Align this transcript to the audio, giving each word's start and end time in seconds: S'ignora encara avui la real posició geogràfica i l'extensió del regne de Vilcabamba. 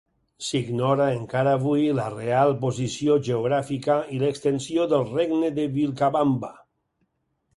S'ignora 0.43 1.03
encara 1.15 1.51
avui 1.57 1.83
la 1.99 2.05
real 2.13 2.53
posició 2.63 3.17
geogràfica 3.27 3.99
i 4.15 4.19
l'extensió 4.23 4.89
del 4.95 5.05
regne 5.13 5.51
de 5.59 5.67
Vilcabamba. 5.77 6.53